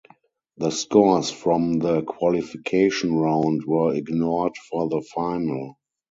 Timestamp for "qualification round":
2.01-3.61